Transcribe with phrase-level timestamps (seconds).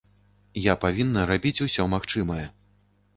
[0.61, 2.45] Я павінна рабіць усё магчымае.